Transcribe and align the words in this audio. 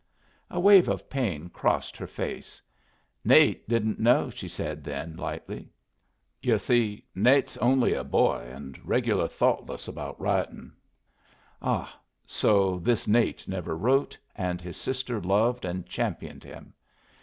A 0.49 0.59
wave 0.59 0.89
of 0.89 1.11
pain 1.11 1.49
crossed 1.49 1.95
her 1.95 2.07
face. 2.07 2.59
"Nate 3.23 3.69
didn't 3.69 3.99
know," 3.99 4.31
she 4.31 4.47
said 4.47 4.83
then, 4.83 5.15
lightly. 5.15 5.69
"You 6.41 6.57
see, 6.57 7.05
Nate's 7.13 7.55
only 7.57 7.93
a 7.93 8.03
boy, 8.03 8.49
and 8.49 8.79
regular 8.83 9.27
thoughtless 9.27 9.87
about 9.87 10.19
writing." 10.19 10.71
Ah! 11.61 11.95
So 12.25 12.79
this 12.79 13.07
Nate 13.07 13.47
never 13.47 13.77
wrote, 13.77 14.17
and 14.35 14.59
his 14.59 14.75
sister 14.77 15.21
loved 15.21 15.65
and 15.65 15.85
championed 15.85 16.43
him! 16.45 16.73